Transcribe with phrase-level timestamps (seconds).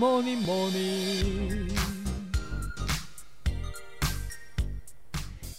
[0.00, 1.68] morning, morning.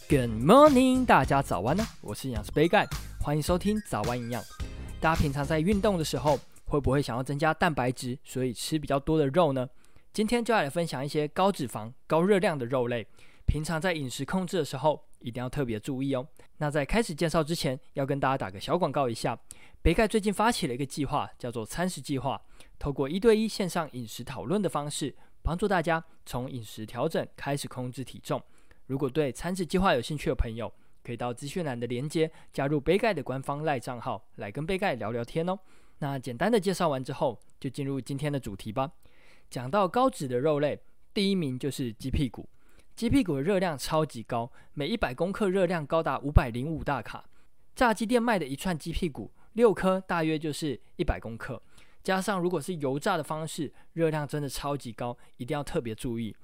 [0.10, 1.86] Good morning，大家早安呢！
[2.02, 2.88] 我是营养师杯盖，
[3.19, 4.43] 欢迎收听早安营养。
[4.99, 9.70] 大家平常在运动的时候，会不会想要增加蛋白质，所以吃比较多的肉呢？
[10.12, 13.05] 今天就要来分享一些高脂肪、高热量的肉类。
[13.46, 16.26] 平常在饮食控制的时候，一定要特别注意哦。
[16.58, 19.38] 那在开始介绍之前，要跟大家打个小广告一下。
[19.84, 22.42] 杯盖最近发起了一个计划，叫做餐食计划，
[22.82, 28.41] 透过一对一线上饮食讨论的方式，帮助大家从饮食调整开始控制体重。
[28.88, 30.73] 如果对餐食计划有兴趣的朋友，
[31.04, 35.59] 可以到资讯栏的连接加入杯盖的官方赖账号，来跟杯盖聊聊天哦。
[35.99, 38.91] 那简单的介绍完之后，就进入今天的主题吧。
[39.48, 40.82] 讲到高脂的肉类，
[41.13, 42.49] 第一名就是鸡屁股。
[42.95, 47.29] 鸡屁股的热量超级高，每一百公克热量高达五百零五大卡。
[47.76, 51.62] 炸鸡店卖的一串鸡屁股，六颗大约就是一百公克。
[52.04, 56.36] 加上如果是油炸的方式，热量真的超级高，一定要特别注意。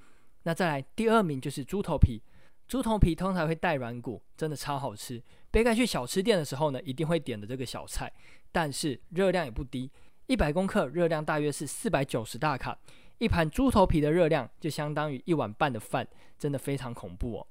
[0.44, 2.22] 那再来第二名就是猪头皮。
[2.68, 5.24] 猪头皮通常会带软骨，真的超好吃。
[5.52, 8.12] 杯盖去小吃店的时候呢，一定会点的这个小菜，
[8.52, 9.90] 但是热量也不低，
[10.26, 12.78] 一百公克热量大约是四百九十大卡，
[13.20, 16.06] 一盘猪头皮的热量就相当于一碗半的饭，
[16.38, 17.48] 真的非常恐怖哦。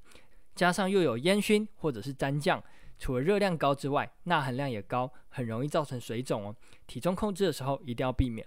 [0.55, 2.63] 加上又有烟熏或者是蘸酱，
[2.99, 6.57] 除了热量高之外，钠含量也高，很容易造成水肿哦。
[6.87, 8.47] 体重控制的时候一定要避免。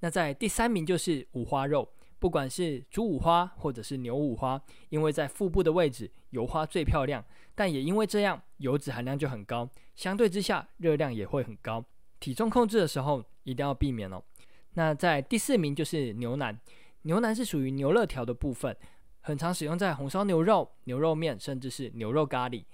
[0.00, 1.88] 那在第三名就是五花肉。
[2.18, 7.22] 不管是猪五花或者是牛五花，因为在腹部的位置油花最漂亮，
[7.54, 11.84] 但也因为这样油脂含量就很高，相对之下热量也会很高。
[12.18, 14.20] 体重控制的时候一定要避免哦。
[14.72, 16.58] 那在第四名就是牛腩，
[17.02, 18.74] 牛腩是属于牛肋条的部分，
[19.20, 22.64] 很常使用在红烧牛肉、牛肉面，甚至是牛肉咖喱。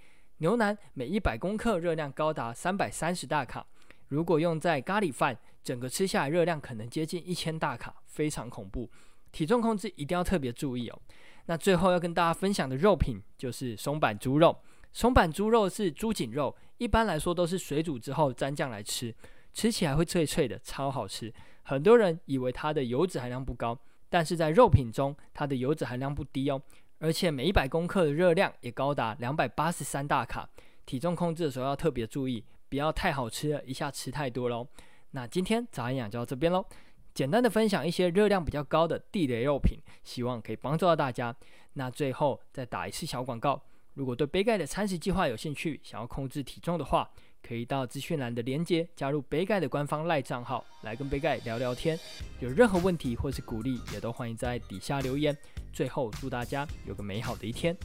[0.43, 3.65] 牛腩每一百公克热量高达三百三十大卡，
[4.09, 8.91] 如果用在咖喱饭，整个吃下来热量可能接近一千大卡，非常恐怖。
[9.31, 10.99] 体重控制一定要特别注意哦。
[11.47, 14.59] 那最后要跟大家分享的肉品就是松板猪肉。
[14.93, 19.15] 松板猪肉是猪颈肉，一般来说都是水煮之后蘸酱来吃，
[19.55, 21.33] 吃起来会脆脆的，超好吃。
[21.63, 23.79] 很多人以为它的油脂含量不高，
[24.09, 26.61] 但是在肉品中它的油脂含量不低哦，
[27.03, 30.49] 而且每一百公克的热量也高达两百八十三大卡。
[30.87, 34.65] 体重控制的时候要特别注意，不要太好吃了，一下吃太多喽。
[35.11, 36.65] 那今天早安养就到这边喽。
[37.13, 41.35] 简单的分享一些热量比较高的地雷肉品，希望可以帮助到大家。
[41.73, 43.61] 那最后再打一次小广告，
[43.95, 47.11] 如果对杯盖的餐食计划有兴趣，想要控制体重的话，
[47.47, 51.99] 可以到资讯栏的连接加入杯盖的官方赖账号，来跟杯盖聊聊天。
[52.41, 55.37] 有任何问题或是鼓励，也都欢迎在底下留言。
[55.75, 57.77] 最后祝大家有个美好的一天。